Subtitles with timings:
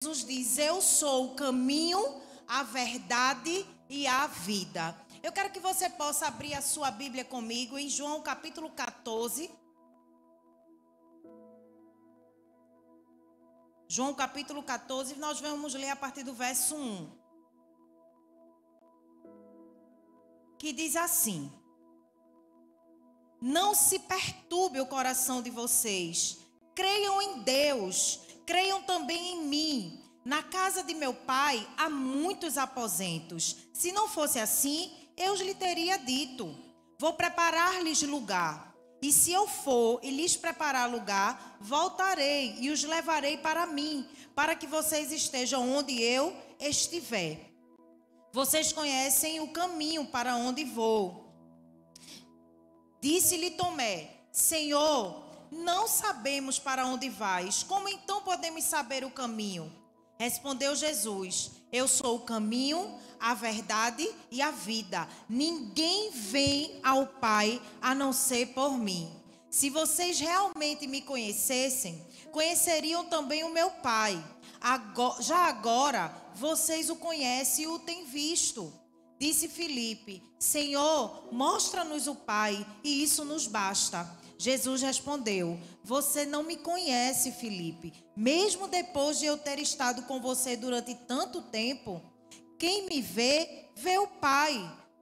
[0.00, 4.96] Jesus diz: Eu sou o caminho, a verdade e a vida.
[5.20, 9.50] Eu quero que você possa abrir a sua Bíblia comigo em João capítulo 14.
[13.88, 17.10] João capítulo 14, nós vamos ler a partir do verso 1.
[20.58, 21.52] Que diz assim:
[23.40, 26.43] Não se perturbe o coração de vocês.
[26.74, 30.00] Creiam em Deus, creiam também em mim.
[30.24, 33.56] Na casa de meu pai há muitos aposentos.
[33.72, 36.54] Se não fosse assim, eu lhe teria dito:
[36.98, 38.74] Vou preparar-lhes lugar.
[39.02, 44.54] E se eu for e lhes preparar lugar, voltarei e os levarei para mim, para
[44.54, 47.50] que vocês estejam onde eu estiver.
[48.32, 51.32] Vocês conhecem o caminho para onde vou.
[53.00, 55.23] Disse-lhe Tomé: Senhor,
[55.54, 57.62] não sabemos para onde vais.
[57.62, 59.72] Como então podemos saber o caminho?
[60.18, 65.08] Respondeu Jesus: Eu sou o caminho, a verdade e a vida.
[65.28, 69.10] Ninguém vem ao Pai a não ser por mim.
[69.50, 74.22] Se vocês realmente me conhecessem, conheceriam também o meu Pai.
[74.60, 78.72] Agora, já agora vocês o conhecem e o têm visto.
[79.18, 84.23] Disse Filipe: Senhor, mostra-nos o Pai, e isso nos basta.
[84.44, 87.94] Jesus respondeu: Você não me conhece, Filipe.
[88.14, 92.02] Mesmo depois de eu ter estado com você durante tanto tempo,
[92.58, 94.52] quem me vê, vê o Pai.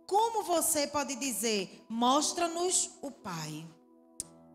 [0.06, 3.66] Como você pode dizer: Mostra-nos o Pai?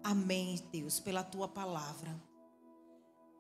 [0.01, 2.17] Amém, Deus, pela tua palavra.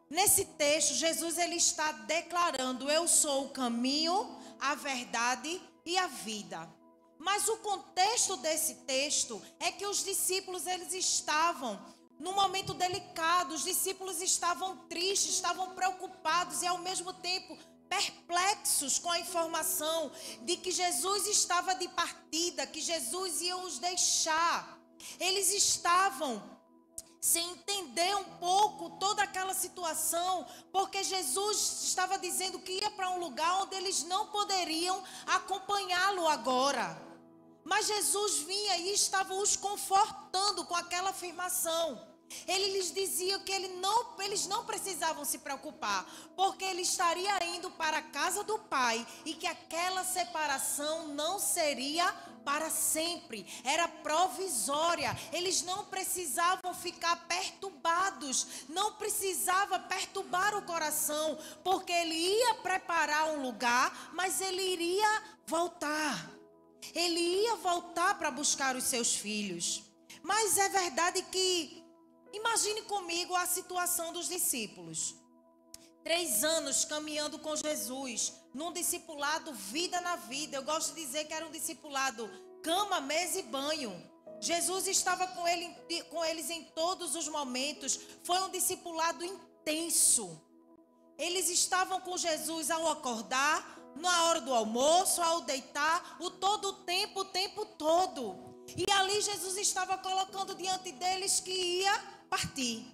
[0.09, 6.67] Nesse texto, Jesus ele está declarando: Eu sou o caminho, a verdade e a vida.
[7.19, 11.79] Mas o contexto desse texto é que os discípulos eles estavam
[12.19, 19.11] num momento delicado, os discípulos estavam tristes, estavam preocupados e ao mesmo tempo perplexos com
[19.11, 24.77] a informação de que Jesus estava de partida, que Jesus ia os deixar.
[25.19, 26.41] Eles estavam
[27.21, 33.19] sem entender um pouco toda aquela situação, porque Jesus estava dizendo que ia para um
[33.19, 37.06] lugar onde eles não poderiam acompanhá-lo agora.
[37.67, 42.01] Mas Jesus vinha e estava os confortando com aquela afirmação.
[42.47, 47.69] Ele lhes dizia que ele não, eles não precisavam se preocupar, porque ele estaria indo
[47.71, 52.09] para a casa do Pai e que aquela separação não seria
[52.45, 55.13] para sempre, era provisória.
[55.33, 63.41] Eles não precisavam ficar perturbados, não precisava perturbar o coração, porque ele ia preparar um
[63.41, 66.36] lugar, mas ele iria voltar.
[66.93, 69.83] Ele ia voltar para buscar os seus filhos.
[70.21, 71.83] Mas é verdade que,
[72.33, 75.15] imagine comigo a situação dos discípulos.
[76.03, 80.57] Três anos caminhando com Jesus, num discipulado vida na vida.
[80.57, 82.29] Eu gosto de dizer que era um discipulado
[82.63, 83.93] cama, mesa e banho.
[84.39, 85.73] Jesus estava com, ele,
[86.09, 87.99] com eles em todos os momentos.
[88.23, 90.41] Foi um discipulado intenso.
[91.17, 96.73] Eles estavam com Jesus ao acordar, na hora do almoço, ao deitar, o todo o
[96.73, 98.35] tempo, o tempo todo.
[98.75, 101.99] E ali Jesus estava colocando diante deles que ia
[102.29, 102.85] partir.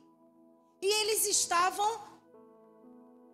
[0.82, 2.13] E eles estavam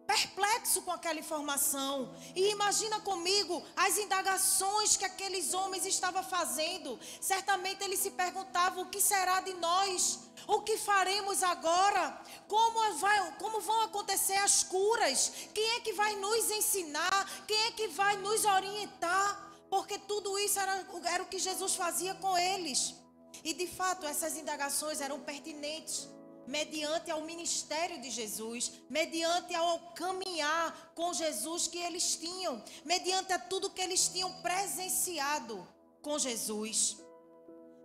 [0.09, 2.11] perplexos com aquela informação.
[2.35, 6.99] E imagina comigo as indagações que aqueles homens estavam fazendo.
[7.21, 10.19] Certamente eles se perguntavam: o que será de nós?
[10.47, 12.19] O que faremos agora?
[12.47, 15.31] Como, vai, como vão acontecer as curas?
[15.53, 17.45] Quem é que vai nos ensinar?
[17.45, 19.47] Quem é que vai nos orientar?
[19.69, 22.95] Porque tudo isso era, era o que Jesus fazia com eles.
[23.43, 26.09] E de fato, essas indagações eram pertinentes
[26.49, 33.37] mediante ao ministério de Jesus, mediante ao caminhar com Jesus que eles tinham, mediante a
[33.37, 35.65] tudo que eles tinham presenciado
[36.01, 36.97] com Jesus.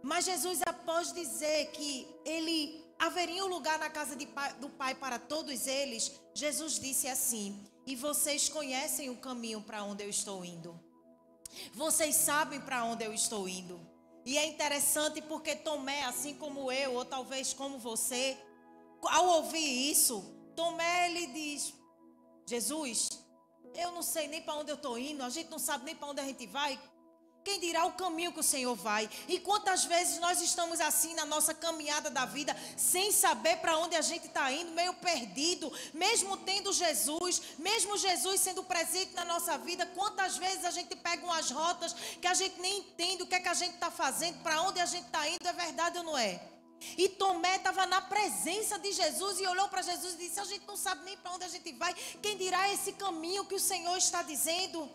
[0.03, 4.17] Mas Jesus, após dizer que ele haveria um lugar na casa
[4.59, 10.03] do Pai para todos eles, Jesus disse assim: E vocês conhecem o caminho para onde
[10.03, 10.79] eu estou indo.
[11.75, 13.79] Vocês sabem para onde eu estou indo.
[14.25, 18.39] E é interessante porque Tomé, assim como eu, ou talvez como você,
[19.09, 20.23] ao ouvir isso,
[20.55, 21.75] Tomé ele diz:
[22.47, 23.09] Jesus,
[23.75, 26.09] eu não sei nem para onde eu estou indo, a gente não sabe nem para
[26.09, 26.79] onde a gente vai.
[27.45, 29.09] Quem dirá o caminho que o Senhor vai?
[29.29, 33.95] E quantas vezes nós estamos assim na nossa caminhada da vida, sem saber para onde
[33.95, 39.59] a gente está indo, meio perdido, mesmo tendo Jesus, mesmo Jesus sendo presente na nossa
[39.59, 43.35] vida, quantas vezes a gente pega umas rotas que a gente nem entende o que
[43.35, 46.05] é que a gente está fazendo, para onde a gente está indo, é verdade ou
[46.05, 46.54] não é?
[46.97, 50.67] E Tomé estava na presença de Jesus e olhou para Jesus e disse: A gente
[50.67, 51.95] não sabe nem para onde a gente vai.
[52.23, 54.89] Quem dirá esse caminho que o Senhor está dizendo?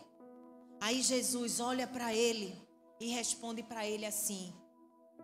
[0.80, 2.56] Aí Jesus olha para ele
[2.98, 4.54] e responde para ele assim: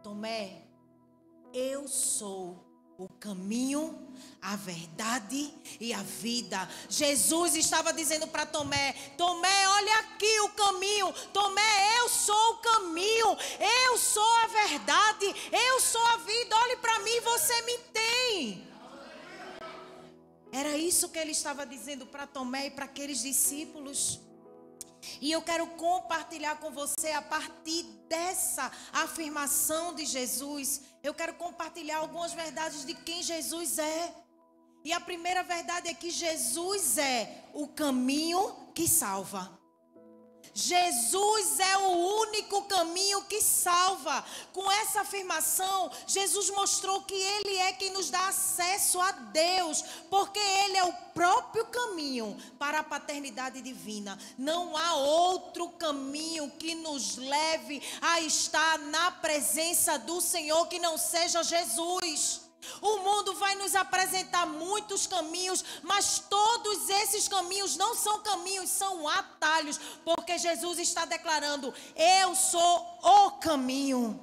[0.03, 0.67] Tomé,
[1.53, 2.66] eu sou
[2.99, 6.69] o caminho, a verdade e a vida.
[6.89, 11.13] Jesus estava dizendo para Tomé: Tomé, olha aqui o caminho.
[11.33, 13.37] Tomé, eu sou o caminho,
[13.85, 16.57] eu sou a verdade, eu sou a vida.
[16.57, 18.69] Olhe para mim, você me tem.
[20.53, 24.26] Era isso que ele estava dizendo para Tomé e para aqueles discípulos.
[25.21, 30.83] E eu quero compartilhar com você a partir dessa afirmação de Jesus.
[31.03, 34.15] Eu quero compartilhar algumas verdades de quem Jesus é.
[34.85, 39.56] E a primeira verdade é que Jesus é o caminho que salva.
[40.55, 44.25] Jesus é o único caminho que salva.
[44.53, 50.39] Com essa afirmação, Jesus mostrou que Ele é quem nos dá acesso a Deus, porque
[50.39, 54.19] Ele é o próprio caminho para a paternidade divina.
[54.39, 60.97] Não há outro caminho que nos leve a estar na presença do Senhor que não
[60.97, 62.46] seja Jesus.
[62.81, 69.09] O mundo vai nos apresentar muitos caminhos, mas todos esses caminhos não são caminhos, são
[69.09, 74.23] atalhos, porque Jesus está declarando: Eu sou o caminho.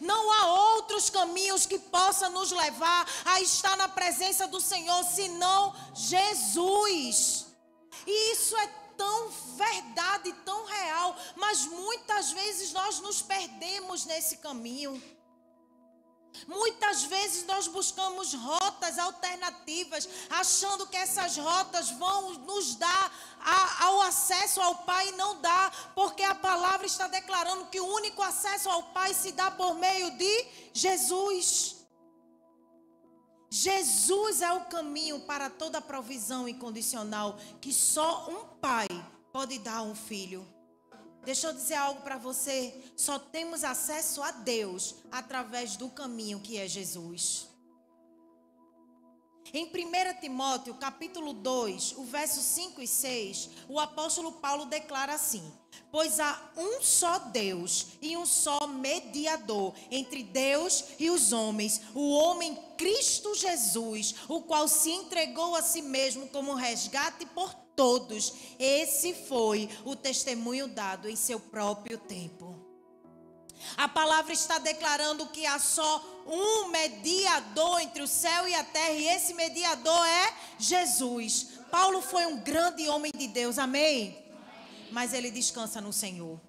[0.00, 5.74] Não há outros caminhos que possam nos levar a estar na presença do Senhor senão
[5.94, 7.46] Jesus.
[8.06, 8.66] E isso é
[8.96, 15.02] tão verdade, tão real, mas muitas vezes nós nos perdemos nesse caminho.
[16.46, 24.02] Muitas vezes nós buscamos rotas alternativas, achando que essas rotas vão nos dar a, ao
[24.02, 28.68] acesso ao Pai e não dá, porque a palavra está declarando que o único acesso
[28.68, 31.76] ao Pai se dá por meio de Jesus.
[33.50, 38.88] Jesus é o caminho para toda provisão incondicional que só um pai
[39.32, 40.44] pode dar a um filho.
[41.24, 42.74] Deixa eu dizer algo para você.
[42.96, 47.48] Só temos acesso a Deus através do caminho que é Jesus.
[49.52, 55.44] Em 1 Timóteo, capítulo 2, o verso 5 e 6, o apóstolo Paulo declara assim:
[55.92, 62.14] Pois há um só Deus e um só mediador entre Deus e os homens, o
[62.14, 68.32] homem Cristo Jesus, o qual se entregou a si mesmo como resgate por todos.
[68.58, 72.64] Esse foi o testemunho dado em seu próprio tempo.
[73.76, 78.92] A palavra está declarando que há só um mediador entre o céu e a terra,
[78.92, 81.48] e esse mediador é Jesus.
[81.70, 84.22] Paulo foi um grande homem de Deus, amém?
[84.90, 86.40] Mas ele descansa no Senhor.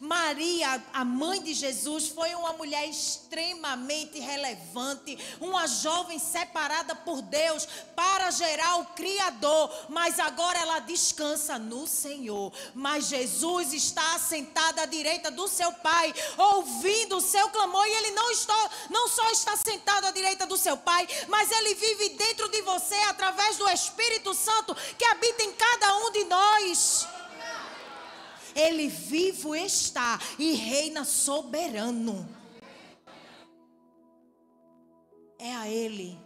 [0.00, 7.66] Maria, a mãe de Jesus, foi uma mulher extremamente relevante, uma jovem separada por Deus
[7.94, 12.52] para gerar o Criador, mas agora ela descansa no Senhor.
[12.74, 18.10] Mas Jesus está assentado à direita do seu Pai, ouvindo o seu clamor, e ele
[18.12, 22.48] não, está, não só está sentado à direita do seu Pai, mas ele vive dentro
[22.48, 27.06] de você através do Espírito Santo que habita em cada um de nós.
[28.54, 32.28] Ele vivo está e reina soberano.
[35.38, 36.18] É a Ele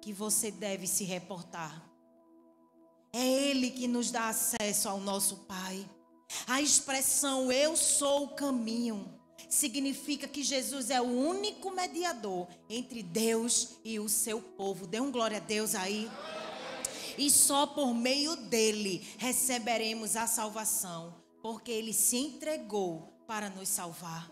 [0.00, 1.88] que você deve se reportar.
[3.12, 5.88] É Ele que nos dá acesso ao nosso Pai.
[6.46, 13.70] A expressão eu sou o caminho significa que Jesus é o único mediador entre Deus
[13.84, 14.86] e o seu povo.
[14.86, 16.10] Dê um glória a Deus aí.
[17.18, 24.30] E só por meio dele receberemos a salvação porque ele se entregou para nos salvar.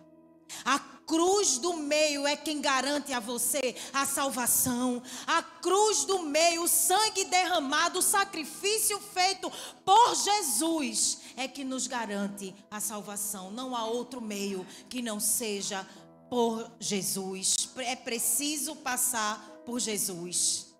[0.64, 5.02] A cruz do meio é quem garante a você a salvação.
[5.26, 9.50] A cruz do meio, o sangue derramado, o sacrifício feito
[9.84, 13.50] por Jesus é que nos garante a salvação.
[13.50, 15.86] Não há outro meio que não seja
[16.28, 17.70] por Jesus.
[17.76, 20.74] É preciso passar por Jesus.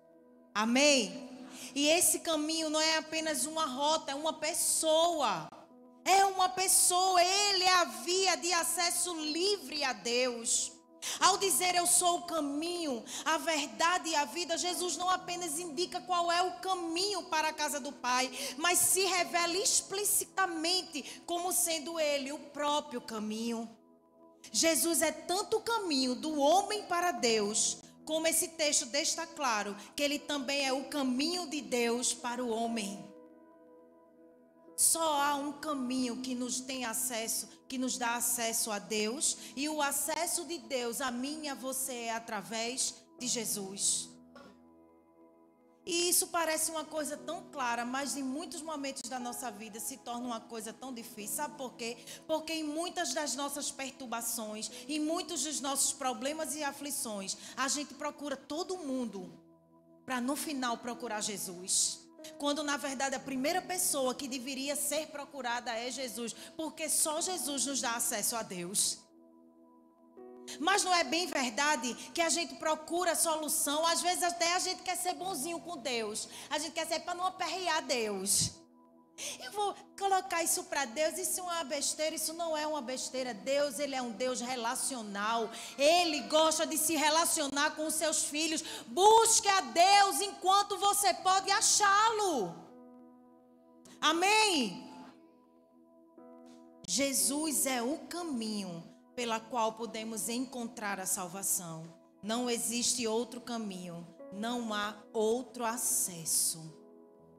[0.53, 1.29] Amém?
[1.73, 5.47] E esse caminho não é apenas uma rota, é uma pessoa.
[6.09, 10.71] É uma pessoa, ele é a via de acesso livre a Deus.
[11.19, 16.01] Ao dizer eu sou o caminho, a verdade e a vida, Jesus não apenas indica
[16.01, 21.99] qual é o caminho para a casa do Pai, mas se revela explicitamente como sendo
[21.99, 23.69] ele o próprio caminho.
[24.51, 30.01] Jesus é tanto o caminho do homem para Deus, como esse texto deixa claro que
[30.01, 33.08] ele também é o caminho de Deus para o homem.
[34.79, 39.67] Só há um caminho que nos tem acesso, que nos dá acesso a Deus, e
[39.67, 44.07] o acesso de Deus a mim e a você é através de Jesus.
[45.85, 49.97] E isso parece uma coisa tão clara, mas em muitos momentos da nossa vida se
[49.97, 51.35] torna uma coisa tão difícil.
[51.35, 51.97] Sabe por quê?
[52.25, 57.95] Porque em muitas das nossas perturbações, em muitos dos nossos problemas e aflições, a gente
[57.95, 59.29] procura todo mundo
[60.05, 62.08] para no final procurar Jesus.
[62.37, 67.65] Quando na verdade a primeira pessoa que deveria ser procurada é Jesus, porque só Jesus
[67.65, 68.99] nos dá acesso a Deus.
[70.59, 73.85] Mas não é bem verdade que a gente procura solução.
[73.85, 76.27] Às vezes até a gente quer ser bonzinho com Deus.
[76.49, 78.51] A gente quer ser para não aperrear Deus.
[79.43, 81.17] Eu vou colocar isso para Deus.
[81.17, 82.15] Isso é uma besteira.
[82.15, 83.33] Isso não é uma besteira.
[83.33, 85.49] Deus, ele é um Deus relacional.
[85.77, 88.63] Ele gosta de se relacionar com os seus filhos.
[88.87, 92.55] Busque a Deus enquanto você pode achá-lo.
[94.01, 94.89] Amém?
[96.87, 98.83] Jesus é o caminho
[99.15, 101.93] pela qual podemos encontrar a salvação.
[102.23, 106.73] Não existe outro caminho, não há outro acesso.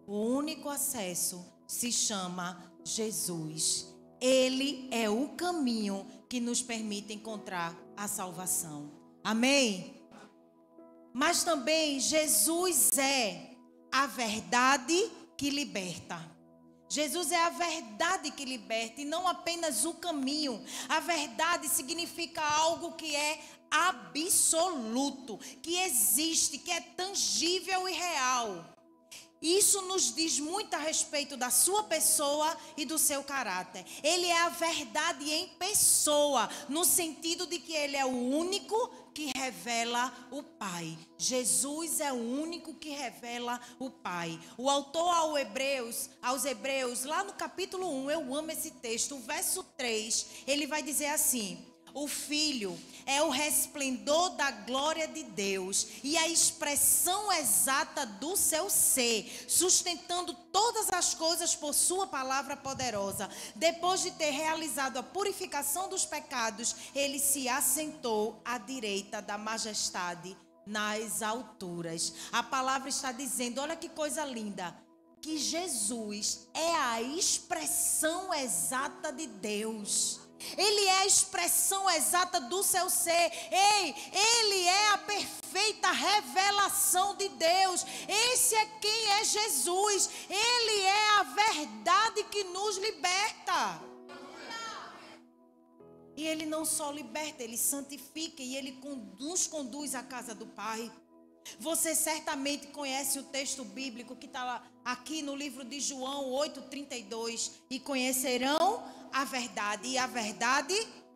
[0.06, 3.86] O único acesso se chama Jesus.
[4.20, 8.90] Ele é o caminho que nos permite encontrar a salvação.
[9.22, 10.02] Amém?
[11.12, 13.52] Mas também Jesus é
[13.90, 16.20] a verdade que liberta.
[16.88, 20.60] Jesus é a verdade que liberta e não apenas o caminho.
[20.88, 28.79] A verdade significa algo que é absoluto, que existe, que é tangível e real.
[29.40, 33.86] Isso nos diz muito a respeito da sua pessoa e do seu caráter.
[34.02, 39.32] Ele é a verdade em pessoa, no sentido de que ele é o único que
[39.34, 40.96] revela o Pai.
[41.16, 44.38] Jesus é o único que revela o Pai.
[44.58, 49.20] O autor ao Hebreus, aos Hebreus, lá no capítulo 1, eu amo esse texto, o
[49.20, 55.86] verso 3, ele vai dizer assim: o Filho é o resplendor da glória de Deus
[56.02, 63.28] e a expressão exata do seu ser, sustentando todas as coisas por sua palavra poderosa.
[63.56, 70.36] Depois de ter realizado a purificação dos pecados, ele se assentou à direita da majestade
[70.66, 72.14] nas alturas.
[72.30, 74.74] A palavra está dizendo, olha que coisa linda,
[75.20, 80.20] que Jesus é a expressão exata de Deus.
[80.56, 83.30] Ele é a expressão exata do seu ser.
[83.50, 87.84] Ei, ele é a perfeita revelação de Deus.
[88.08, 90.10] Esse é quem é Jesus.
[90.28, 93.90] Ele é a verdade que nos liberta.
[96.16, 98.78] E ele não só liberta, ele santifica e ele
[99.18, 100.92] nos conduz à casa do Pai.
[101.58, 107.52] Você certamente conhece o texto bíblico que está aqui no livro de João 8,32.
[107.70, 110.74] E conhecerão a verdade, e a verdade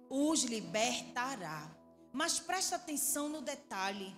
[0.09, 1.71] os libertará.
[2.13, 4.15] Mas presta atenção no detalhe: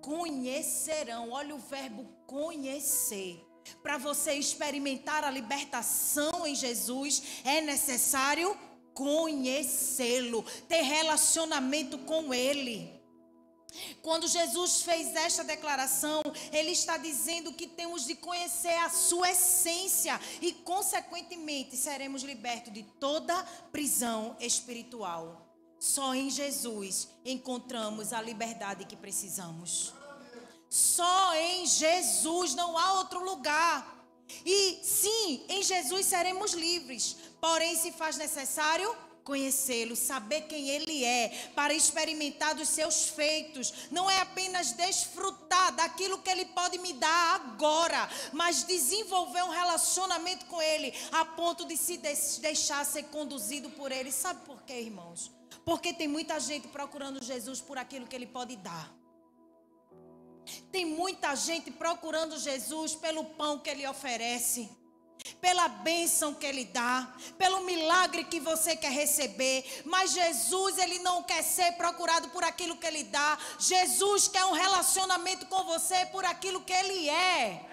[0.00, 3.44] conhecerão, olha o verbo conhecer.
[3.82, 8.56] Para você experimentar a libertação em Jesus, é necessário
[8.94, 13.01] conhecê-lo, ter relacionamento com Ele.
[14.02, 20.20] Quando Jesus fez esta declaração, ele está dizendo que temos de conhecer a sua essência
[20.40, 25.48] e, consequentemente, seremos libertos de toda prisão espiritual.
[25.78, 29.92] Só em Jesus encontramos a liberdade que precisamos.
[30.68, 34.00] Só em Jesus, não há outro lugar.
[34.46, 41.50] E sim, em Jesus seremos livres, porém se faz necessário conhecê-lo, saber quem ele é,
[41.54, 43.72] para experimentar dos seus feitos.
[43.90, 50.46] Não é apenas desfrutar daquilo que ele pode me dar agora, mas desenvolver um relacionamento
[50.46, 51.98] com ele a ponto de se
[52.40, 54.10] deixar ser conduzido por ele.
[54.12, 55.30] Sabe por quê, irmãos?
[55.64, 58.92] Porque tem muita gente procurando Jesus por aquilo que ele pode dar.
[60.72, 64.68] Tem muita gente procurando Jesus pelo pão que ele oferece
[65.40, 69.82] pela bênção que Ele dá, pelo milagre que você quer receber.
[69.84, 73.38] Mas Jesus, Ele não quer ser procurado por aquilo que Ele dá.
[73.58, 77.68] Jesus quer um relacionamento com você por aquilo que Ele é.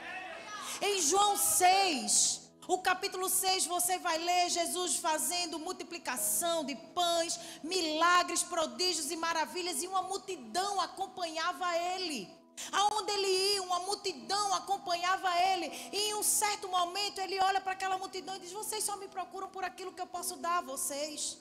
[0.82, 8.44] Em João 6, o capítulo 6, você vai ler Jesus fazendo multiplicação de pães, milagres,
[8.44, 12.39] prodígios e maravilhas, e uma multidão acompanhava Ele.
[12.72, 15.68] Aonde ele ia, uma multidão acompanhava ele.
[15.92, 19.08] E em um certo momento ele olha para aquela multidão e diz: Vocês só me
[19.08, 21.38] procuram por aquilo que eu posso dar a vocês.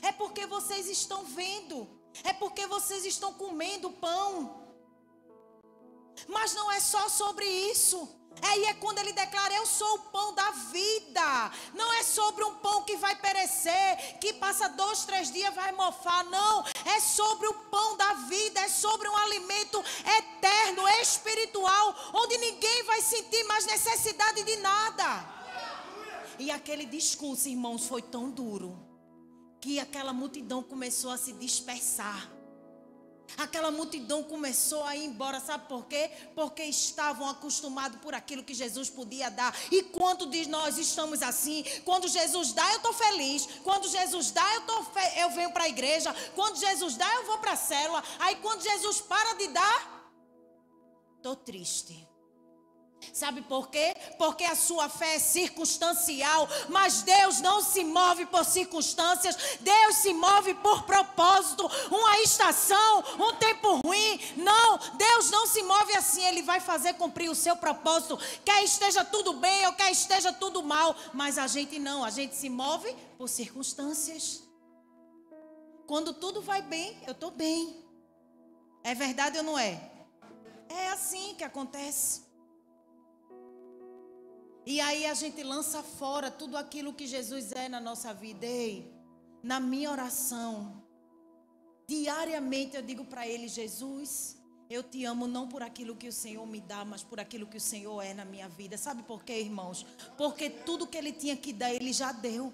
[0.00, 1.88] É porque vocês estão vendo.
[2.24, 4.62] É porque vocês estão comendo pão.
[6.28, 8.08] Mas não é só sobre isso.
[8.40, 11.52] Aí é quando ele declara: Eu sou o pão da vida.
[11.74, 16.24] Não é sobre um pão que vai perecer, que passa dois, três dias vai mofar.
[16.24, 16.64] Não.
[16.84, 18.60] É sobre o pão da vida.
[18.60, 19.82] É sobre um alimento
[20.18, 25.24] eterno, espiritual, onde ninguém vai sentir mais necessidade de nada.
[26.38, 28.92] E aquele discurso, irmãos, foi tão duro
[29.60, 32.28] que aquela multidão começou a se dispersar.
[33.36, 36.10] Aquela multidão começou a ir embora, sabe por quê?
[36.34, 39.54] Porque estavam acostumados por aquilo que Jesus podia dar.
[39.70, 41.64] E quanto de nós estamos assim?
[41.84, 43.48] Quando Jesus dá, eu estou feliz.
[43.64, 45.20] Quando Jesus dá, eu, tô fe...
[45.20, 46.14] eu venho para a igreja.
[46.34, 48.02] Quando Jesus dá, eu vou para a célula.
[48.18, 50.10] Aí quando Jesus para de dar,
[51.16, 52.11] estou triste.
[53.12, 53.94] Sabe por quê?
[54.16, 60.12] Porque a sua fé é circunstancial, mas Deus não se move por circunstâncias, Deus se
[60.12, 61.68] move por propósito.
[61.90, 64.20] Uma estação, um tempo ruim.
[64.36, 69.04] Não, Deus não se move assim, Ele vai fazer cumprir o seu propósito, quer esteja
[69.04, 70.94] tudo bem ou quer esteja tudo mal.
[71.12, 74.42] Mas a gente não, a gente se move por circunstâncias.
[75.86, 77.84] Quando tudo vai bem, eu estou bem.
[78.84, 79.90] É verdade ou não é?
[80.68, 82.31] É assim que acontece.
[84.64, 88.46] E aí a gente lança fora tudo aquilo que Jesus é na nossa vida.
[88.46, 88.92] Ei,
[89.42, 90.82] na minha oração,
[91.88, 94.40] diariamente eu digo para Ele: Jesus,
[94.70, 97.56] eu te amo não por aquilo que o Senhor me dá, mas por aquilo que
[97.56, 98.78] o Senhor é na minha vida.
[98.78, 99.84] Sabe por quê, irmãos?
[100.16, 102.52] Porque tudo que Ele tinha que dar, Ele já deu.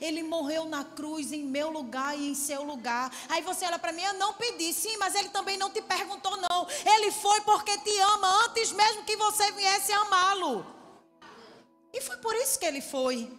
[0.00, 3.10] Ele morreu na cruz em meu lugar e em seu lugar.
[3.28, 6.36] Aí você olha para mim, eu não pedi, sim, mas ele também não te perguntou,
[6.36, 6.66] não.
[6.84, 10.66] Ele foi porque te ama antes mesmo que você viesse amá-lo.
[11.92, 13.30] E foi por isso que ele foi.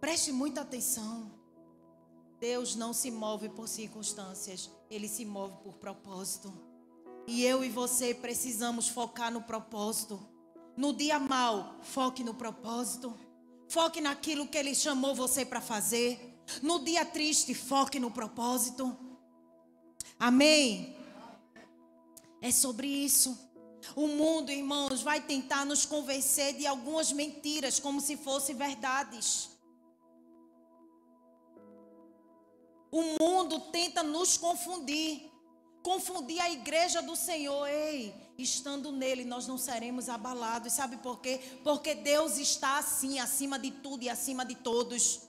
[0.00, 1.32] Preste muita atenção.
[2.38, 6.52] Deus não se move por circunstâncias, ele se move por propósito.
[7.26, 10.20] E eu e você precisamos focar no propósito.
[10.78, 13.12] No dia mal, foque no propósito.
[13.68, 16.40] Foque naquilo que Ele chamou você para fazer.
[16.62, 18.96] No dia triste, foque no propósito.
[20.16, 20.96] Amém?
[22.40, 23.36] É sobre isso.
[23.96, 29.50] O mundo, irmãos, vai tentar nos convencer de algumas mentiras como se fossem verdades.
[32.88, 35.28] O mundo tenta nos confundir
[35.82, 37.66] confundir a igreja do Senhor.
[37.66, 40.72] Ei, estando nele, nós não seremos abalados.
[40.72, 41.40] Sabe por quê?
[41.64, 45.22] Porque Deus está assim, acima de tudo e acima de todos.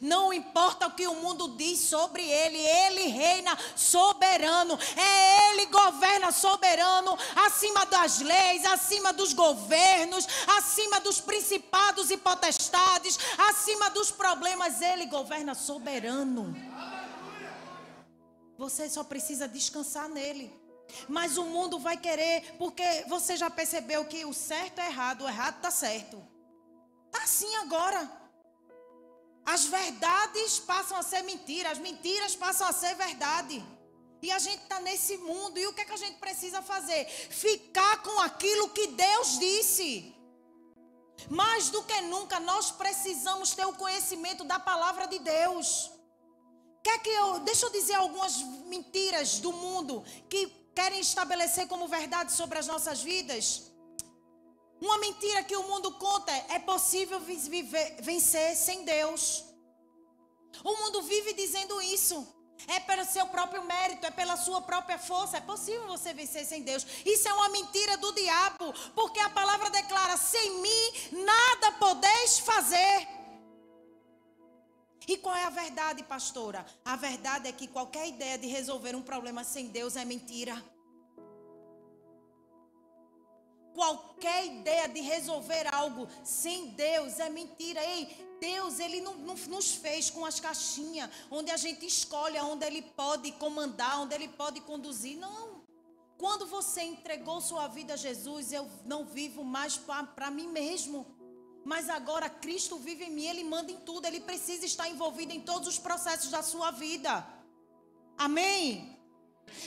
[0.00, 4.78] Não importa o que o mundo diz sobre ele, ele reina soberano.
[4.96, 10.26] É ele governa soberano acima das leis, acima dos governos,
[10.58, 13.18] acima dos principados e potestades,
[13.50, 16.54] acima dos problemas, ele governa soberano.
[18.56, 20.59] Você só precisa descansar nele.
[21.08, 25.28] Mas o mundo vai querer, porque você já percebeu que o certo é errado, o
[25.28, 26.22] errado está certo.
[27.06, 28.10] Está assim agora.
[29.44, 33.64] As verdades passam a ser mentiras, as mentiras passam a ser verdade.
[34.22, 35.58] E a gente está nesse mundo.
[35.58, 37.06] E o que, é que a gente precisa fazer?
[37.06, 40.14] Ficar com aquilo que Deus disse.
[41.28, 45.90] Mais do que nunca, nós precisamos ter o conhecimento da palavra de Deus.
[46.82, 47.40] Quer que eu.
[47.40, 53.02] Deixa eu dizer algumas mentiras do mundo que querem estabelecer como verdade sobre as nossas
[53.02, 53.70] vidas.
[54.80, 59.44] Uma mentira que o mundo conta é possível viver, vencer sem Deus.
[60.64, 62.26] O mundo vive dizendo isso.
[62.66, 65.38] É pelo seu próprio mérito, é pela sua própria força.
[65.38, 66.86] É possível você vencer sem Deus.
[67.04, 70.92] Isso é uma mentira do diabo, porque a palavra declara: sem mim
[71.24, 73.19] nada podeis fazer.
[75.10, 76.64] E qual é a verdade, pastora?
[76.84, 80.54] A verdade é que qualquer ideia de resolver um problema sem Deus é mentira.
[83.74, 87.84] Qualquer ideia de resolver algo sem Deus é mentira.
[87.84, 88.06] Ei,
[88.40, 92.82] Deus, Ele não, não, nos fez com as caixinhas, onde a gente escolhe onde Ele
[92.82, 95.18] pode comandar, onde Ele pode conduzir.
[95.18, 95.64] Não.
[96.18, 101.04] Quando você entregou sua vida a Jesus, eu não vivo mais para mim mesmo.
[101.64, 105.40] Mas agora Cristo vive em mim, Ele manda em tudo, Ele precisa estar envolvido em
[105.40, 107.26] todos os processos da sua vida.
[108.16, 108.98] Amém?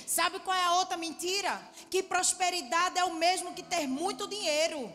[0.08, 1.62] Sabe qual é a outra mentira?
[1.90, 4.92] Que prosperidade é o mesmo que ter muito dinheiro.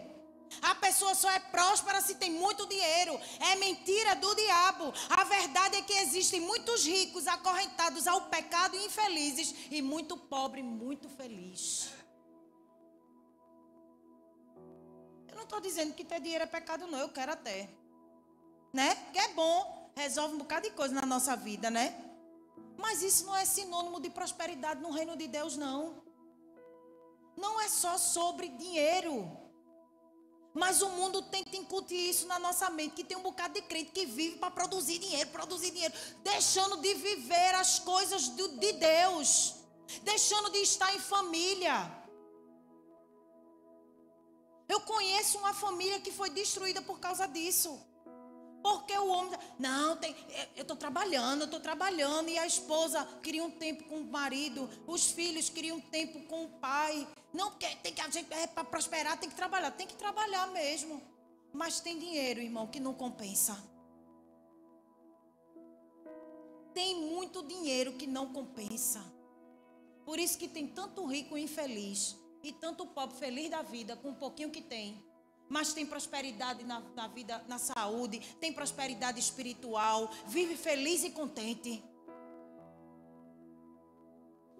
[0.62, 3.18] A pessoa só é próspera se tem muito dinheiro.
[3.40, 4.92] É mentira do diabo.
[5.10, 10.62] A verdade é que existem muitos ricos acorrentados ao pecado e infelizes, e muito pobre,
[10.62, 11.90] muito feliz.
[15.44, 16.98] Estou dizendo que ter dinheiro é pecado, não.
[16.98, 17.68] Eu quero até.
[18.72, 18.94] Né?
[19.12, 19.90] Que é bom.
[19.94, 22.04] Resolve um bocado de coisa na nossa vida, né?
[22.76, 26.02] Mas isso não é sinônimo de prosperidade no reino de Deus, não.
[27.36, 29.36] não é só sobre dinheiro.
[30.54, 33.90] Mas o mundo tenta incutir isso na nossa mente, que tem um bocado de crente
[33.92, 39.54] que vive para produzir dinheiro, produzir dinheiro, deixando de viver as coisas de Deus,
[40.02, 41.97] deixando de estar em família.
[44.68, 47.80] Eu conheço uma família que foi destruída por causa disso.
[48.62, 50.14] Porque o homem, não, tem,
[50.56, 54.68] eu estou trabalhando, eu estou trabalhando, e a esposa queria um tempo com o marido,
[54.86, 57.06] os filhos queriam um tempo com o pai.
[57.32, 60.48] Não, porque tem que, a gente, é, para prosperar tem que trabalhar, tem que trabalhar
[60.48, 61.00] mesmo.
[61.52, 63.56] Mas tem dinheiro, irmão, que não compensa.
[66.74, 69.02] Tem muito dinheiro que não compensa.
[70.04, 74.14] Por isso que tem tanto rico infeliz e tanto pobre feliz da vida com o
[74.14, 75.06] pouquinho que tem
[75.48, 81.82] mas tem prosperidade na, na, vida, na saúde, tem prosperidade espiritual, vive feliz e contente.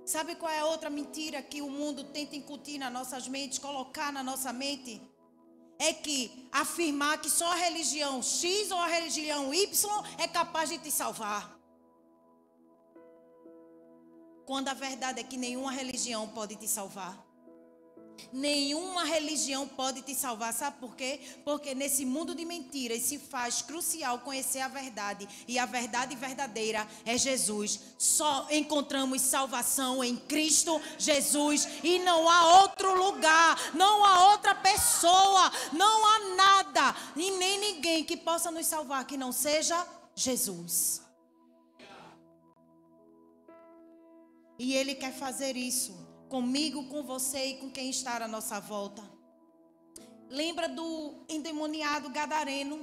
[0.07, 4.11] Sabe qual é a outra mentira que o mundo tenta incutir nas nossas mentes, colocar
[4.11, 5.03] na nossa mente?
[5.79, 10.79] É que afirmar que só a religião X ou a religião Y é capaz de
[10.79, 11.57] te salvar.
[14.47, 17.28] Quando a verdade é que nenhuma religião pode te salvar.
[18.33, 21.21] Nenhuma religião pode te salvar, sabe por quê?
[21.45, 26.87] Porque nesse mundo de mentiras se faz crucial conhecer a verdade, e a verdade verdadeira
[27.05, 27.81] é Jesus.
[27.97, 35.51] Só encontramos salvação em Cristo Jesus, e não há outro lugar, não há outra pessoa,
[35.73, 41.03] não há nada e nem ninguém que possa nos salvar que não seja Jesus.
[44.59, 49.03] E Ele quer fazer isso comigo, com você e com quem está à nossa volta.
[50.29, 52.79] Lembra do endemoniado gadareno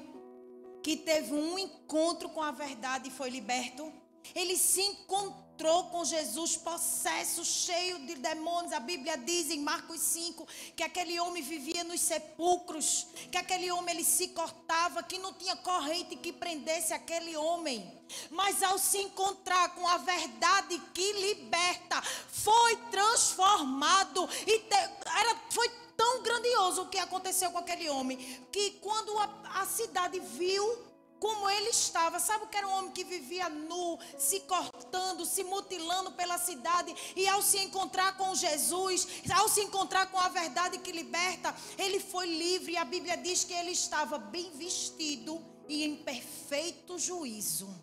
[0.81, 3.91] que teve um encontro com a verdade e foi liberto?
[4.34, 5.44] Ele se encontrou
[5.91, 8.74] com Jesus possesso, cheio de demônios.
[8.74, 13.96] A Bíblia diz em Marcos 5 que aquele homem vivia nos sepulcros, que aquele homem
[13.96, 17.91] ele se cortava, que não tinha corrente que prendesse aquele homem.
[18.30, 25.70] Mas ao se encontrar com a verdade que liberta, foi transformado e te, era, foi
[25.96, 28.18] tão grandioso o que aconteceu com aquele homem
[28.52, 30.85] que quando a, a cidade viu
[31.26, 32.20] como ele estava.
[32.20, 36.94] Sabe que era um homem que vivia nu, se cortando, se mutilando pela cidade.
[37.16, 42.00] E ao se encontrar com Jesus, ao se encontrar com a verdade que liberta, ele
[42.00, 42.74] foi livre.
[42.74, 47.74] E a Bíblia diz que ele estava bem vestido e em perfeito juízo.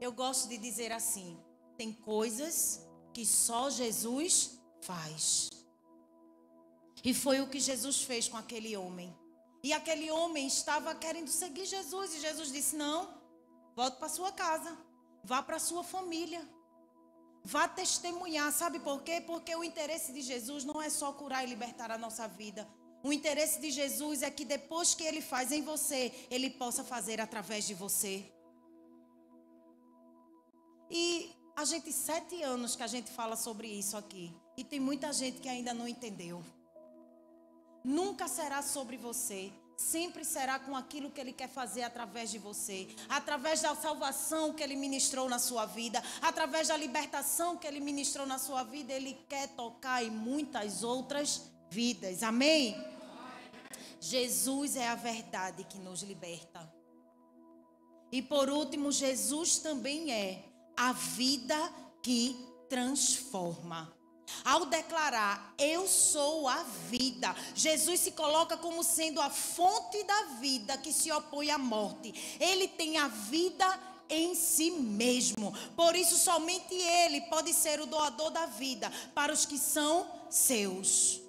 [0.00, 1.36] Eu gosto de dizer assim:
[1.76, 2.80] tem coisas
[3.12, 5.50] que só Jesus faz.
[7.02, 9.12] E foi o que Jesus fez com aquele homem.
[9.66, 12.14] E aquele homem estava querendo seguir Jesus.
[12.14, 12.98] E Jesus disse: Não,
[13.74, 14.78] volte para sua casa.
[15.24, 16.40] Vá para sua família.
[17.42, 18.52] Vá testemunhar.
[18.52, 19.20] Sabe por quê?
[19.20, 22.62] Porque o interesse de Jesus não é só curar e libertar a nossa vida.
[23.02, 27.20] O interesse de Jesus é que depois que ele faz em você, ele possa fazer
[27.20, 28.24] através de você.
[30.88, 34.32] E a gente, sete anos que a gente fala sobre isso aqui.
[34.56, 36.40] E tem muita gente que ainda não entendeu
[37.86, 39.52] nunca será sobre você.
[39.76, 44.62] Sempre será com aquilo que Ele quer fazer através de você, através da salvação que
[44.62, 48.92] Ele ministrou na sua vida, através da libertação que Ele ministrou na sua vida.
[48.92, 52.22] Ele quer tocar em muitas outras vidas.
[52.22, 52.76] Amém?
[54.00, 56.72] Jesus é a verdade que nos liberta.
[58.10, 60.44] E por último, Jesus também é
[60.76, 61.56] a vida
[62.02, 62.36] que
[62.68, 63.95] transforma.
[64.44, 70.76] Ao declarar, eu sou a vida, Jesus se coloca como sendo a fonte da vida
[70.78, 72.36] que se opõe à morte.
[72.40, 75.52] Ele tem a vida em si mesmo.
[75.74, 81.25] Por isso, somente Ele pode ser o doador da vida para os que são seus.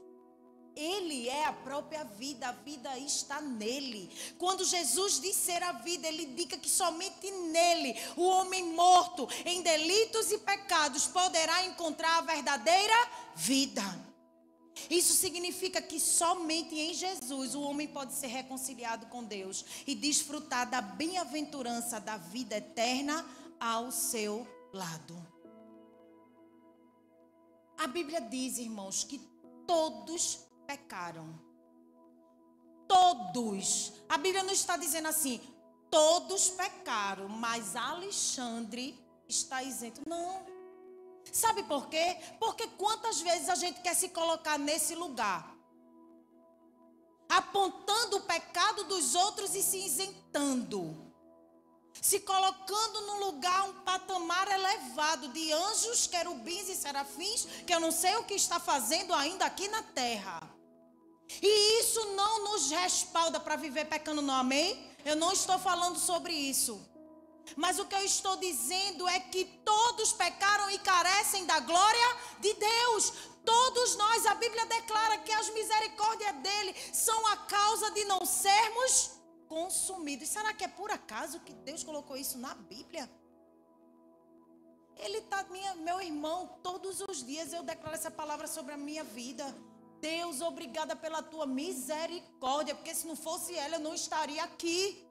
[0.77, 4.09] Ele é a própria vida, a vida está nele.
[4.37, 9.63] Quando Jesus diz ser a vida, ele indica que somente nele o homem morto em
[9.63, 13.83] delitos e pecados poderá encontrar a verdadeira vida.
[14.87, 20.69] Isso significa que somente em Jesus o homem pode ser reconciliado com Deus e desfrutar
[20.69, 23.27] da bem-aventurança da vida eterna
[23.59, 25.17] ao seu lado.
[27.77, 29.19] A Bíblia diz, irmãos, que
[29.65, 31.27] todos pecaram.
[32.87, 33.93] Todos.
[34.07, 35.41] A Bíblia não está dizendo assim,
[35.89, 38.85] todos pecaram, mas Alexandre
[39.27, 40.01] está isento.
[40.07, 40.45] Não.
[41.31, 42.17] Sabe por quê?
[42.39, 45.55] Porque quantas vezes a gente quer se colocar nesse lugar?
[47.27, 51.05] Apontando o pecado dos outros e se isentando.
[52.01, 57.91] se colocando num lugar, um patamar elevado de anjos, querubins e serafins, que eu não
[57.91, 60.56] sei o que está fazendo ainda aqui na terra.
[61.41, 64.91] E isso não nos respalda para viver pecando, não, amém?
[65.05, 66.79] Eu não estou falando sobre isso.
[67.55, 72.53] Mas o que eu estou dizendo é que todos pecaram e carecem da glória de
[72.53, 73.13] Deus.
[73.45, 79.11] Todos nós, a Bíblia declara que as misericórdias dele são a causa de não sermos
[79.47, 80.27] consumidos.
[80.27, 83.09] Será que é por acaso que Deus colocou isso na Bíblia?
[84.97, 85.45] Ele está,
[85.77, 89.45] meu irmão, todos os dias eu declaro essa palavra sobre a minha vida.
[90.01, 95.05] Deus, obrigada pela tua misericórdia, porque se não fosse ela, eu não estaria aqui.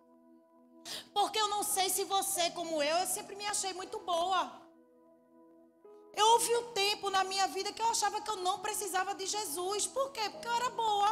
[1.12, 4.62] Porque eu não sei se você, como eu, eu sempre me achei muito boa.
[6.14, 9.26] Eu houve um tempo na minha vida que eu achava que eu não precisava de
[9.26, 9.86] Jesus.
[9.86, 10.30] Por quê?
[10.30, 11.10] Porque eu era boa.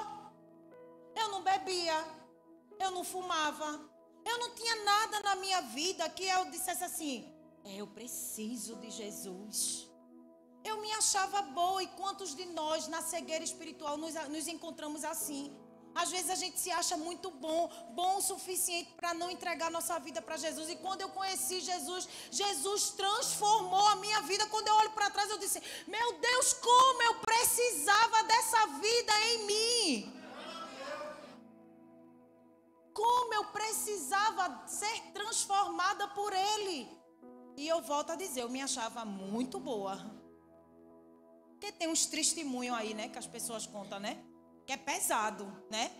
[1.14, 2.04] Eu não bebia.
[2.78, 3.80] Eu não fumava.
[4.24, 7.30] Eu não tinha nada na minha vida que eu dissesse assim:
[7.64, 9.90] é, eu preciso de Jesus.
[10.64, 15.54] Eu me achava boa e quantos de nós na cegueira espiritual nos, nos encontramos assim?
[15.94, 19.96] Às vezes a gente se acha muito bom, bom o suficiente para não entregar nossa
[20.00, 20.68] vida para Jesus.
[20.68, 24.46] E quando eu conheci Jesus, Jesus transformou a minha vida.
[24.46, 29.46] Quando eu olho para trás, eu disse: Meu Deus, como eu precisava dessa vida em
[29.46, 30.20] mim.
[32.92, 36.88] Como eu precisava ser transformada por Ele.
[37.56, 40.23] E eu volto a dizer: eu me achava muito boa.
[41.64, 43.08] Porque tem uns testemunhos aí, né?
[43.08, 44.22] Que as pessoas contam, né?
[44.66, 45.90] que é pesado, né?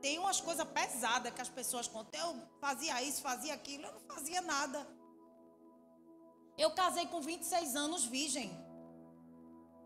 [0.00, 2.20] Tem umas coisas pesadas que as pessoas contam.
[2.20, 4.86] Eu fazia isso, fazia aquilo, eu não fazia nada.
[6.56, 8.50] Eu casei com 26 anos virgem.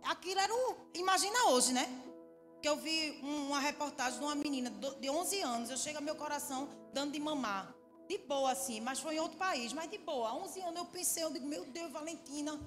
[0.03, 0.77] Aquilo era o.
[0.95, 1.87] Imagina hoje, né?
[2.61, 5.71] Que eu vi uma reportagem de uma menina de 11 anos.
[5.71, 7.75] Eu chego ao meu coração dando de mamar.
[8.07, 10.35] De boa, assim, mas foi em outro país, mas de boa.
[10.35, 12.59] 11 anos eu pensei, eu digo, meu Deus, Valentina.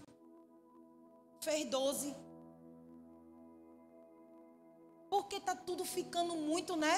[1.43, 2.15] Fez 12.
[5.09, 6.95] Porque tá tudo ficando muito, né?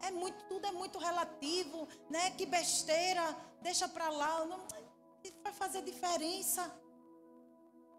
[0.00, 2.30] É muito, tudo é muito relativo, né?
[2.32, 3.24] Que besteira,
[3.62, 4.58] deixa para lá, não
[5.42, 6.62] vai fazer diferença.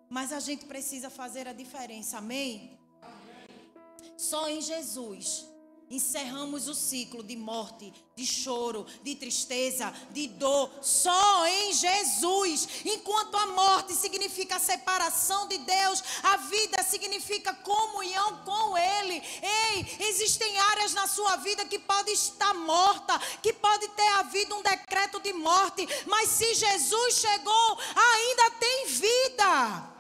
[0.09, 2.79] Mas a gente precisa fazer a diferença, amém?
[3.01, 4.17] amém.
[4.17, 5.47] Só em Jesus
[5.89, 12.67] Encerramos o ciclo de morte, de choro, de tristeza, de dor, só em Jesus.
[12.83, 19.23] Enquanto a morte significa a separação de Deus, a vida significa comunhão com Ele.
[19.41, 24.61] Ei, existem áreas na sua vida que pode estar morta, que pode ter havido um
[24.61, 29.97] decreto de morte, mas se Jesus chegou, ainda tem vida.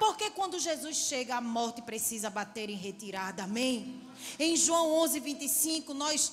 [0.00, 3.44] Porque quando Jesus chega, a morte precisa bater em retirada.
[3.44, 4.03] Amém?
[4.38, 6.32] Em João 11, 25, nós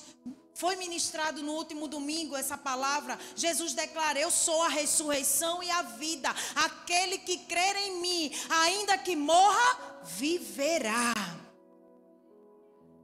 [0.54, 3.18] foi ministrado no último domingo essa palavra.
[3.34, 6.28] Jesus declara: Eu sou a ressurreição e a vida.
[6.54, 11.12] Aquele que crer em mim, ainda que morra, viverá.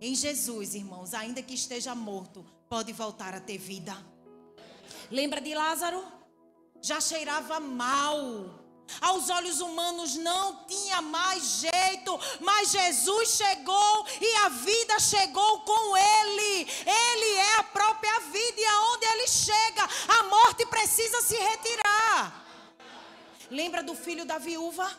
[0.00, 3.96] Em Jesus, irmãos, ainda que esteja morto, pode voltar a ter vida.
[5.10, 6.04] Lembra de Lázaro?
[6.80, 8.57] Já cheirava mal
[9.00, 15.96] aos olhos humanos não tinha mais jeito, mas Jesus chegou e a vida chegou com
[15.96, 16.68] ele.
[16.86, 22.46] Ele é a própria vida e aonde ele chega, a morte precisa se retirar.
[23.50, 24.90] Lembra do filho da viúva?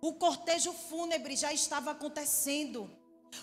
[0.00, 2.97] O cortejo fúnebre já estava acontecendo.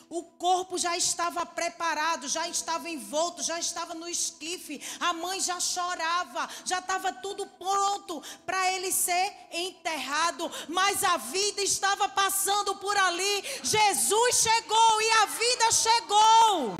[0.09, 4.81] O corpo já estava preparado, já estava envolto, já estava no esquife.
[4.99, 10.49] A mãe já chorava, já estava tudo pronto para ele ser enterrado.
[10.69, 13.43] Mas a vida estava passando por ali.
[13.63, 16.77] Jesus chegou e a vida chegou.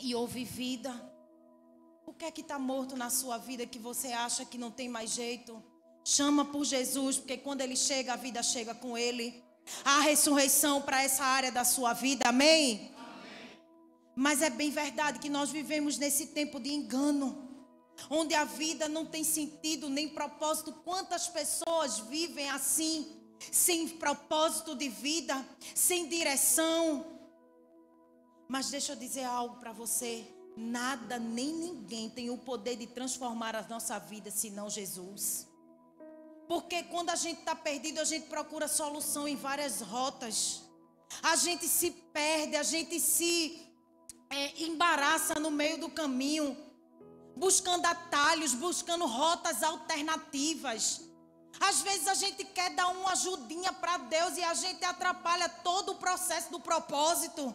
[0.00, 1.12] E houve vida.
[2.06, 4.88] O que é que está morto na sua vida que você acha que não tem
[4.88, 5.62] mais jeito?
[6.04, 9.42] Chama por Jesus, porque quando ele chega, a vida chega com ele.
[9.84, 12.92] Há ressurreição para essa área da sua vida, amém?
[12.96, 13.58] amém?
[14.14, 17.48] Mas é bem verdade que nós vivemos nesse tempo de engano,
[18.10, 20.72] onde a vida não tem sentido nem propósito.
[20.84, 23.16] Quantas pessoas vivem assim,
[23.50, 25.44] sem propósito de vida,
[25.74, 27.06] sem direção?
[28.48, 33.56] Mas deixa eu dizer algo para você: nada nem ninguém tem o poder de transformar
[33.56, 35.51] a nossa vida senão Jesus.
[36.48, 40.62] Porque quando a gente está perdido, a gente procura solução em várias rotas.
[41.22, 43.68] A gente se perde, a gente se
[44.30, 46.56] é, embaraça no meio do caminho,
[47.36, 51.02] buscando atalhos, buscando rotas alternativas.
[51.60, 55.92] Às vezes a gente quer dar uma ajudinha para Deus e a gente atrapalha todo
[55.92, 57.54] o processo do propósito.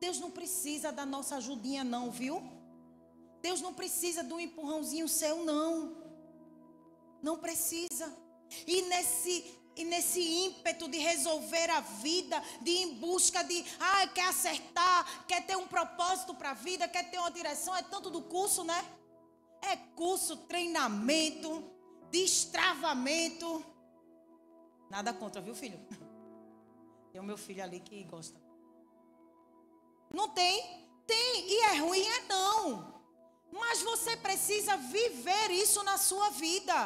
[0.00, 2.42] Deus não precisa da nossa ajudinha, não, viu?
[3.44, 5.94] Deus não precisa de um empurrãozinho seu, não.
[7.22, 8.06] Não precisa.
[8.66, 9.34] E nesse,
[9.76, 15.26] e nesse ímpeto de resolver a vida, de ir em busca de, ah, quer acertar,
[15.26, 18.64] quer ter um propósito para a vida, quer ter uma direção, é tanto do curso,
[18.64, 18.82] né?
[19.60, 21.70] É curso, treinamento,
[22.10, 23.62] destravamento.
[24.88, 25.78] Nada contra, viu, filho?
[27.12, 28.40] Tem o meu filho ali que gosta.
[30.14, 30.88] Não tem?
[31.06, 31.46] Tem.
[31.46, 32.93] E é ruim, é não.
[33.60, 36.76] Mas você precisa viver isso na sua vida.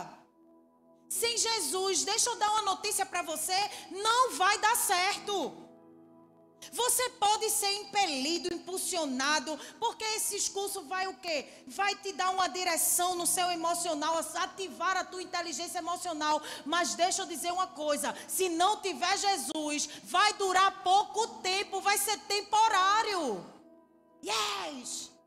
[1.09, 3.59] Sem Jesus, deixa eu dar uma notícia para você,
[3.91, 5.67] não vai dar certo.
[6.73, 11.47] Você pode ser impelido, impulsionado, porque esse curso vai o quê?
[11.67, 16.43] Vai te dar uma direção no seu emocional, ativar a tua inteligência emocional.
[16.67, 21.97] Mas deixa eu dizer uma coisa: se não tiver Jesus, vai durar pouco tempo, vai
[21.97, 23.43] ser temporário.
[24.23, 25.18] Yes!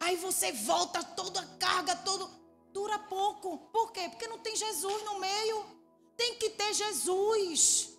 [0.00, 2.28] Aí você volta toda a carga, todo
[2.72, 3.58] dura pouco.
[3.72, 4.08] Por quê?
[4.08, 5.64] Porque não tem Jesus no meio.
[6.16, 7.90] Tem que ter Jesus.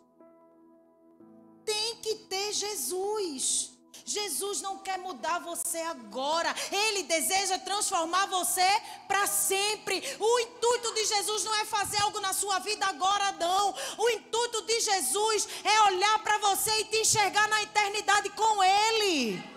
[1.65, 3.71] Tem que ter Jesus.
[4.05, 6.53] Jesus não quer mudar você agora.
[6.71, 8.67] Ele deseja transformar você
[9.07, 10.03] para sempre.
[10.19, 13.73] O intuito de Jesus não é fazer algo na sua vida agora, não.
[13.97, 19.52] O intuito de Jesus é olhar para você e te enxergar na eternidade com Ele.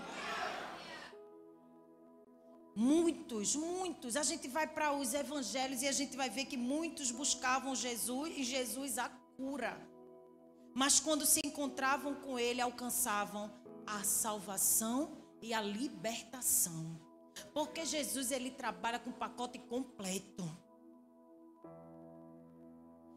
[2.77, 4.17] Muitos, muitos.
[4.17, 8.35] A gente vai para os evangelhos e a gente vai ver que muitos buscavam Jesus
[8.37, 9.81] e Jesus a cura.
[10.75, 13.51] Mas quando se encontravam com ele, alcançavam
[13.87, 17.01] a salvação e a libertação.
[17.55, 20.45] Porque Jesus ele trabalha com o pacote completo.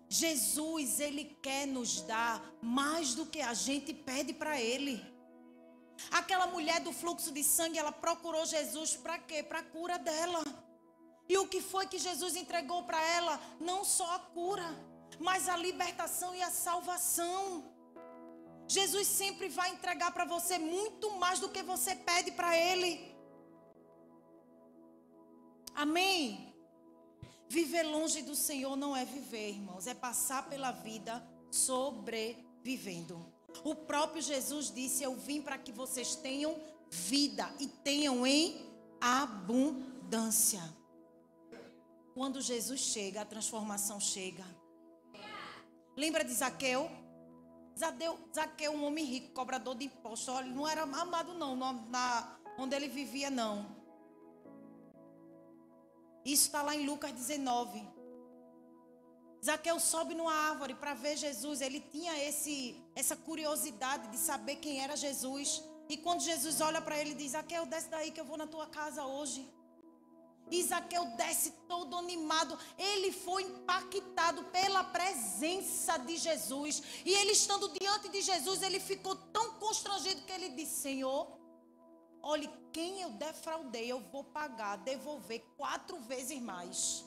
[0.07, 5.18] Jesus ele quer nos dar mais do que a gente pede para ele.
[6.11, 9.43] Aquela mulher do fluxo de sangue, ela procurou Jesus para quê?
[9.43, 10.43] Para a cura dela.
[11.27, 13.39] E o que foi que Jesus entregou para ela?
[13.59, 14.65] Não só a cura,
[15.19, 17.63] mas a libertação e a salvação.
[18.67, 23.15] Jesus sempre vai entregar para você muito mais do que você pede para Ele.
[25.75, 26.53] Amém?
[27.47, 33.38] Viver longe do Senhor não é viver, irmãos, é passar pela vida sobrevivendo.
[33.63, 36.59] O próprio Jesus disse: Eu vim para que vocês tenham
[36.89, 38.65] vida e tenham em
[38.99, 40.61] abundância.
[42.13, 44.43] Quando Jesus chega, a transformação chega.
[45.95, 46.89] Lembra de Zaqueu?
[47.77, 50.27] Zaqueu, Zaqueu um homem rico, cobrador de impostos.
[50.27, 53.77] Olha, não era amado, não, na, onde ele vivia, não.
[56.25, 57.98] Isso está lá em Lucas 19.
[59.43, 61.61] Zaqueu sobe numa árvore para ver Jesus.
[61.61, 65.63] Ele tinha esse, essa curiosidade de saber quem era Jesus.
[65.87, 68.67] E quando Jesus olha para ele, diz: Zaqueu, desce daí que eu vou na tua
[68.67, 69.49] casa hoje.
[70.51, 72.57] E Zaqueu desce todo animado.
[72.77, 76.81] Ele foi impactado pela presença de Jesus.
[77.05, 81.39] E ele estando diante de Jesus, ele ficou tão constrangido que ele disse: Senhor,
[82.21, 87.05] olhe, quem eu defraudei, eu vou pagar, devolver quatro vezes mais.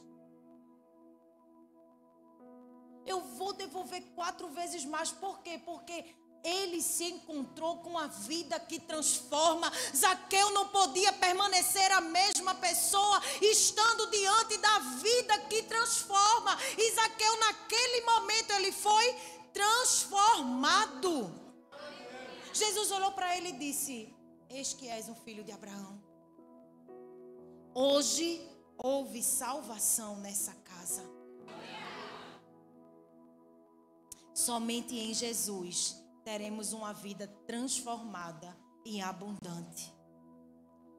[3.07, 5.11] Eu vou devolver quatro vezes mais.
[5.11, 5.61] Por quê?
[5.65, 6.05] Porque
[6.45, 9.71] ele se encontrou com a vida que transforma.
[9.95, 16.59] Zaqueu não podia permanecer a mesma pessoa, estando diante da vida que transforma.
[16.77, 19.15] E Zaqueu, naquele momento, ele foi
[19.53, 21.33] transformado.
[22.53, 24.15] Jesus olhou para ele e disse:
[24.51, 26.03] Eis que és um filho de Abraão.
[27.75, 31.12] Hoje houve salvação nessa casa.
[34.35, 39.93] Somente em Jesus teremos uma vida transformada e abundante.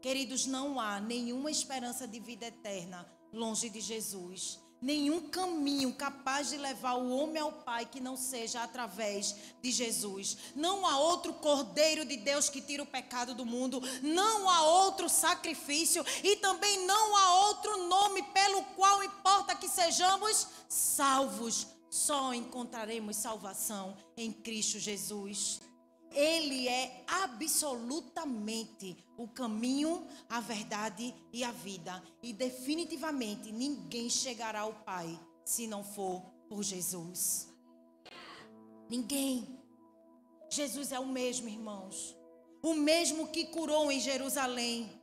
[0.01, 4.59] Queridos, não há nenhuma esperança de vida eterna longe de Jesus.
[4.81, 10.37] Nenhum caminho capaz de levar o homem ao Pai que não seja através de Jesus.
[10.53, 13.81] Não há outro Cordeiro de Deus que tira o pecado do mundo.
[14.01, 16.05] Não há outro sacrifício.
[16.21, 23.95] E também não há outro nome pelo qual importa que sejamos salvos só encontraremos salvação
[24.17, 25.61] em Cristo Jesus.
[26.11, 32.03] Ele é absolutamente o caminho, a verdade e a vida.
[32.23, 37.47] E definitivamente ninguém chegará ao Pai se não for por Jesus.
[38.89, 39.59] Ninguém.
[40.49, 42.15] Jesus é o mesmo, irmãos.
[42.63, 44.99] O mesmo que curou em Jerusalém.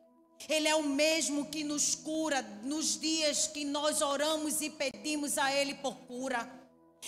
[0.49, 5.55] Ele é o mesmo que nos cura nos dias que nós oramos e pedimos a
[5.55, 6.60] Ele por cura.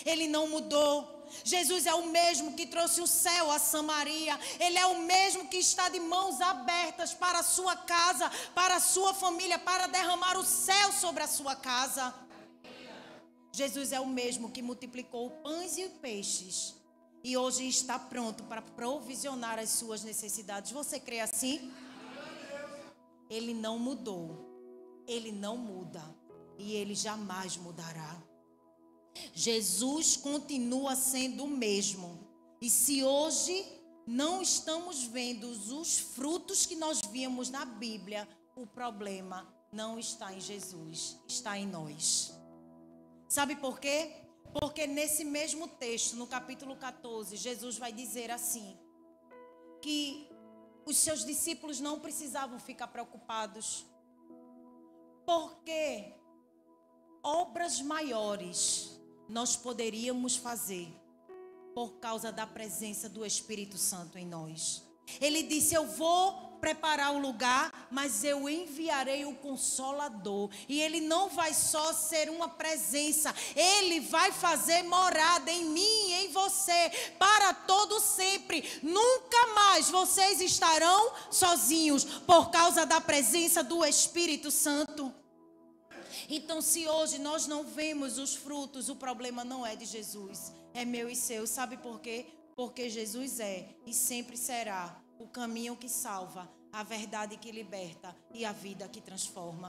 [0.05, 1.23] Ele não mudou.
[1.45, 4.39] Jesus é o mesmo que trouxe o céu a Samaria.
[4.61, 8.81] Ele é o mesmo que está de mãos abertas para a sua casa, para a
[8.81, 12.15] sua família, para derramar o céu sobre a sua casa.
[13.53, 16.75] Jesus é o mesmo que multiplicou pães e peixes
[17.25, 20.73] e hoje está pronto para provisionar as suas necessidades.
[20.73, 21.73] Você crê assim?
[23.31, 24.51] Ele não mudou.
[25.07, 26.03] Ele não muda
[26.59, 28.17] e ele jamais mudará.
[29.35, 32.19] Jesus continua sendo o mesmo.
[32.61, 33.65] E se hoje
[34.07, 40.41] não estamos vendo os frutos que nós víamos na Bíblia, o problema não está em
[40.41, 42.33] Jesus, está em nós.
[43.29, 44.13] Sabe por quê?
[44.61, 48.77] Porque nesse mesmo texto, no capítulo 14, Jesus vai dizer assim:
[49.81, 50.29] que
[50.85, 53.87] os seus discípulos não precisavam ficar preocupados,
[55.25, 56.15] porque
[57.23, 59.01] obras maiores
[59.33, 60.89] nós poderíamos fazer
[61.75, 64.83] por causa da presença do Espírito Santo em nós.
[65.21, 70.51] Ele disse: Eu vou preparar o lugar, mas eu enviarei o consolador.
[70.69, 76.27] E ele não vai só ser uma presença, ele vai fazer morada em mim e
[76.27, 78.81] em você para todo sempre.
[78.83, 85.22] Nunca mais vocês estarão sozinhos por causa da presença do Espírito Santo.
[86.29, 90.85] Então, se hoje nós não vemos os frutos, o problema não é de Jesus, é
[90.85, 91.47] meu e seu.
[91.47, 92.27] Sabe por quê?
[92.55, 98.45] Porque Jesus é e sempre será o caminho que salva, a verdade que liberta e
[98.45, 99.61] a vida que transforma.